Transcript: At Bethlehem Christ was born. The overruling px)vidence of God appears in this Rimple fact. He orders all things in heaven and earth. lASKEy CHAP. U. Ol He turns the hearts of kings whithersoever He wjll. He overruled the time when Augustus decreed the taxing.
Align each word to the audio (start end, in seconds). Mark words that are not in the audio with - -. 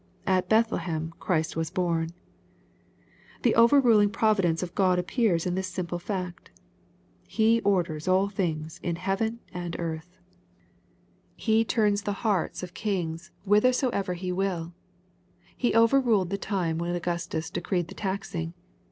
At 0.25 0.49
Bethlehem 0.49 1.13
Christ 1.19 1.55
was 1.55 1.69
born. 1.69 2.09
The 3.43 3.53
overruling 3.53 4.09
px)vidence 4.09 4.63
of 4.63 4.73
God 4.73 4.97
appears 4.97 5.45
in 5.45 5.53
this 5.53 5.71
Rimple 5.77 6.01
fact. 6.01 6.49
He 7.27 7.61
orders 7.61 8.07
all 8.07 8.27
things 8.27 8.79
in 8.81 8.95
heaven 8.95 9.41
and 9.53 9.75
earth. 9.77 10.17
lASKEy 11.37 11.37
CHAP. 11.37 11.47
U. 11.49 11.53
Ol 11.53 11.57
He 11.59 11.65
turns 11.65 12.01
the 12.01 12.13
hearts 12.25 12.63
of 12.63 12.73
kings 12.73 13.29
whithersoever 13.43 14.15
He 14.15 14.31
wjll. 14.31 14.73
He 15.55 15.75
overruled 15.75 16.31
the 16.31 16.37
time 16.39 16.79
when 16.79 16.95
Augustus 16.95 17.51
decreed 17.51 17.87
the 17.87 17.93
taxing. 17.93 18.55